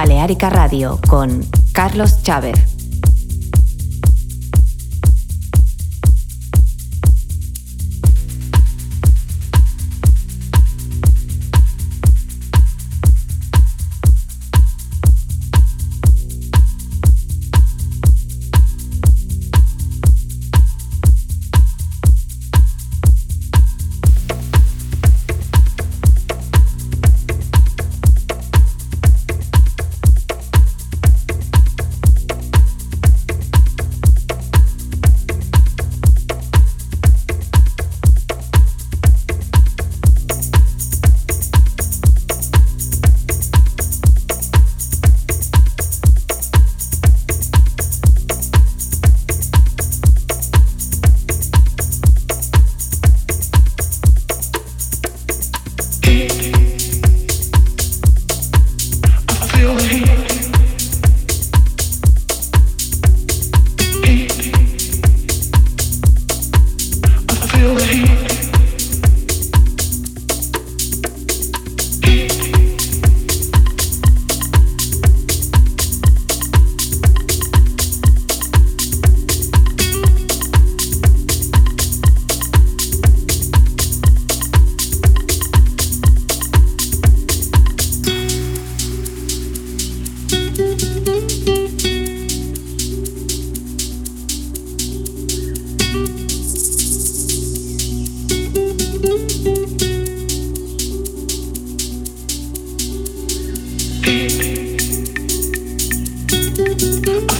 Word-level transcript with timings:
Balearica 0.00 0.48
Radio 0.48 0.98
con 1.08 1.44
Carlos 1.72 2.22
Chávez. 2.22 2.79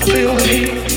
Build 0.07 0.37
me. 0.47 0.90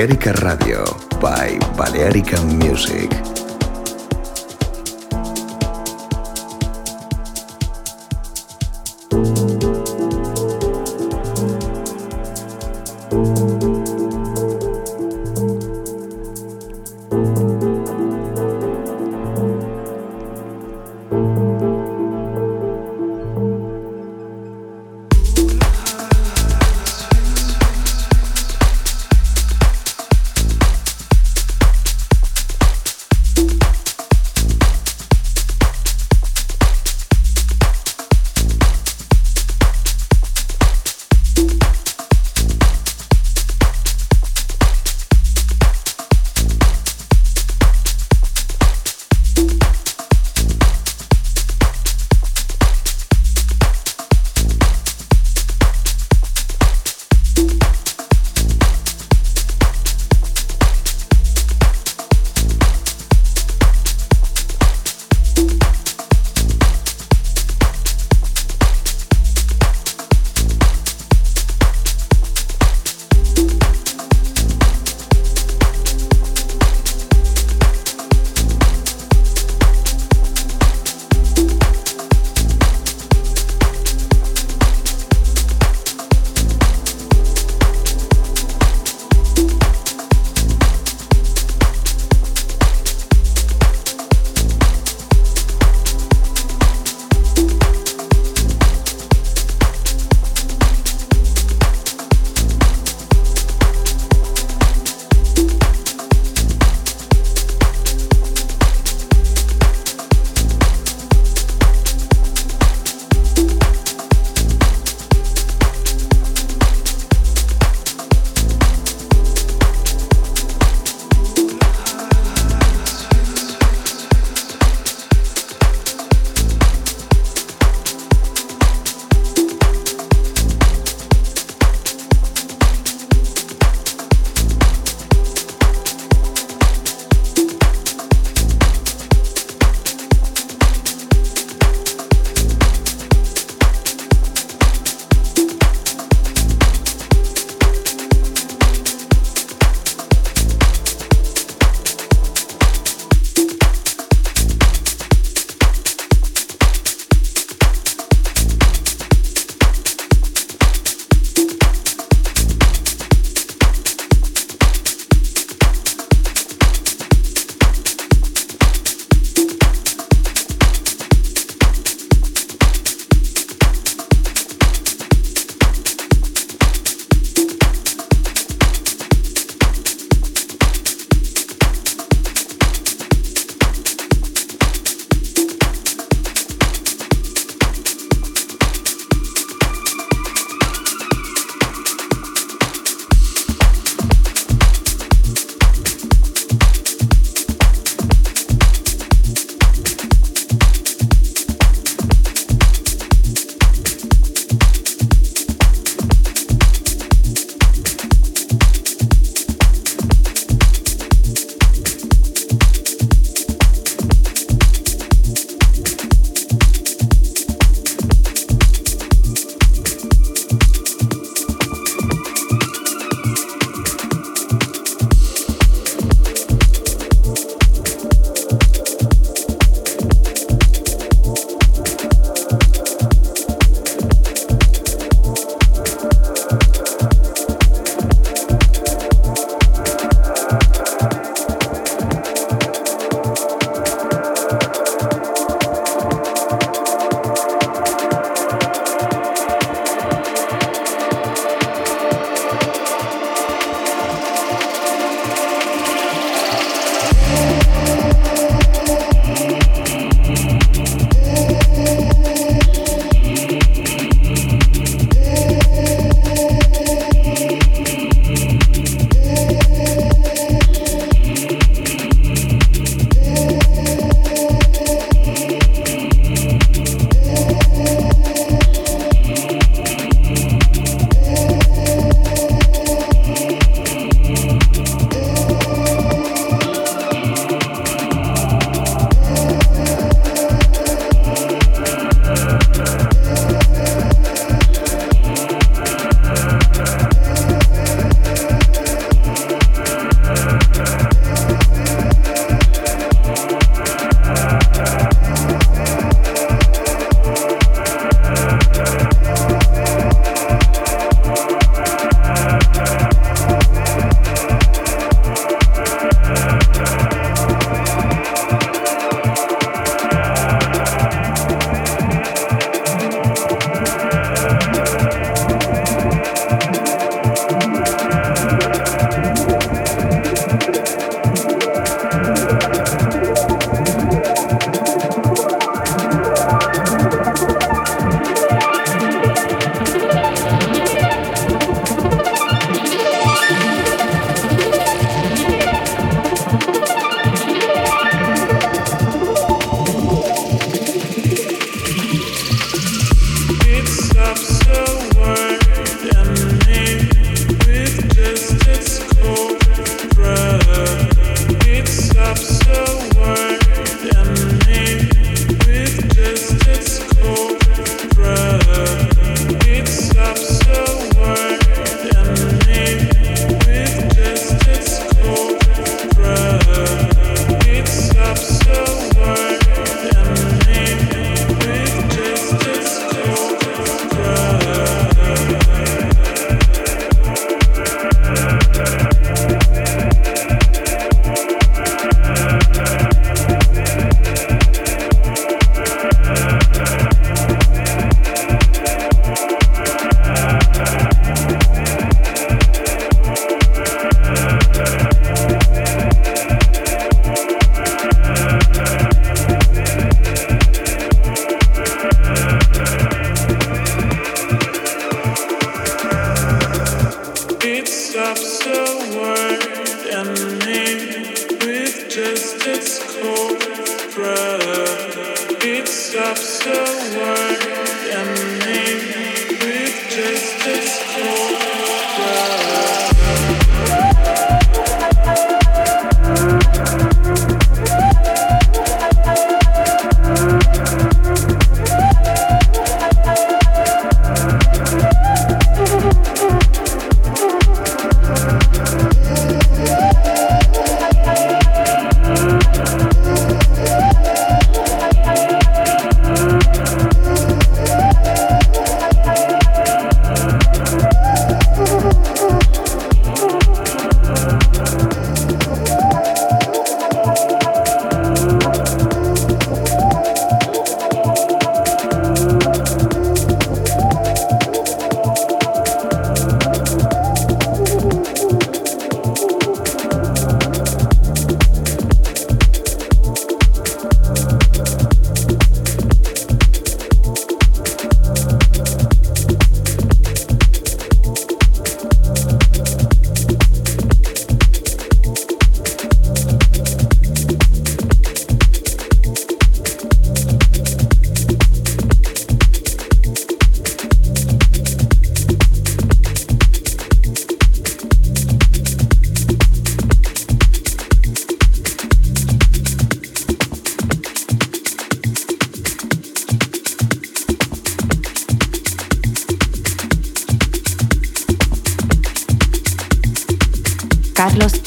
Erika 0.00 0.30
Radio. 0.32 0.57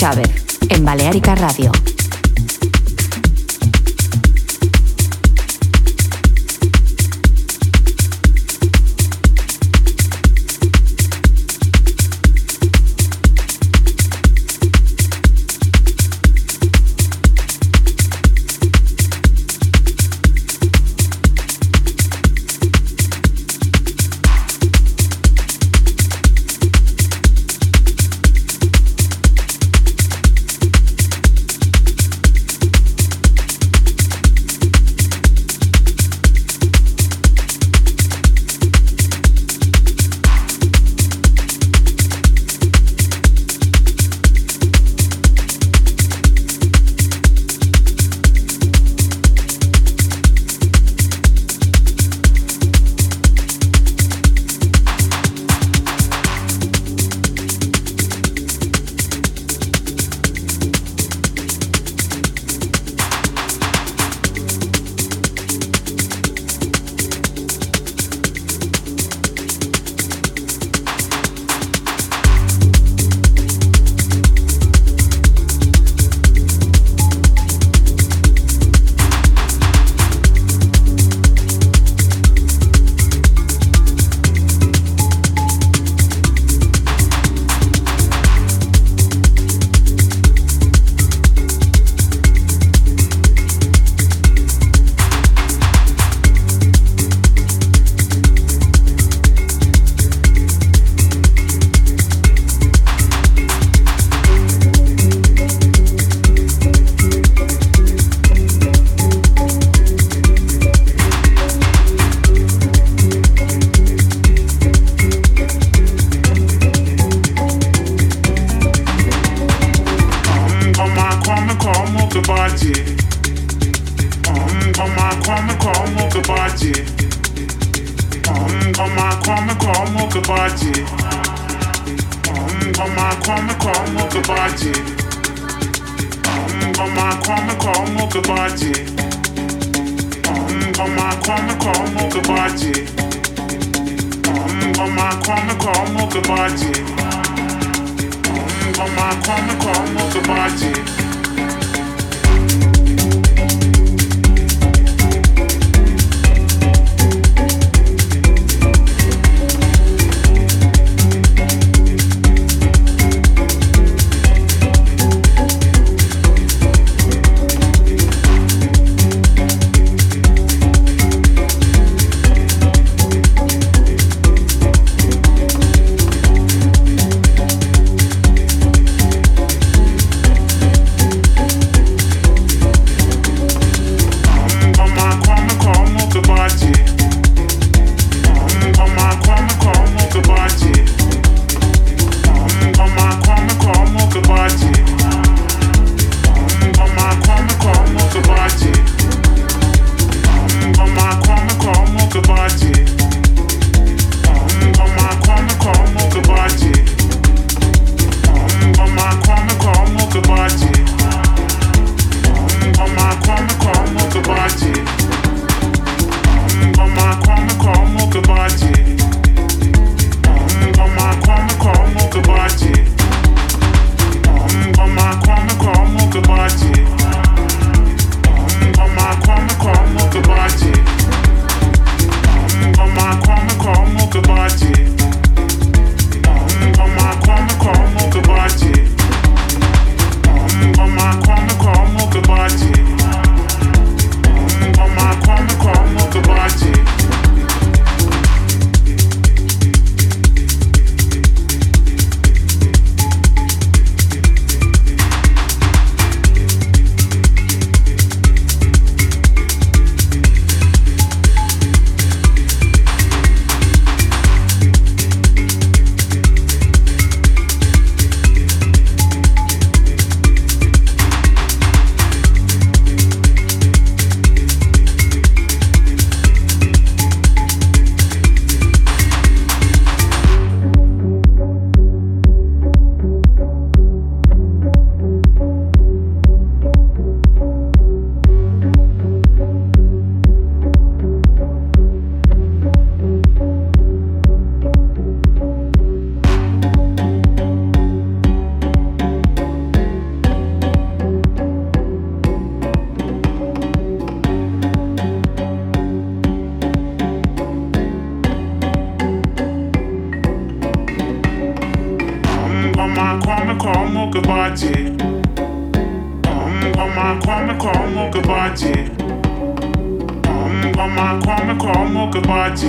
Chávez 0.01 0.23
en 0.71 0.83
Balearica 0.83 1.35
Radio. 1.35 1.71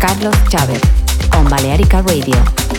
Carlos 0.00 0.34
Chávez, 0.48 0.80
con 1.30 1.44
Balearica 1.44 2.00
Radio. 2.00 2.69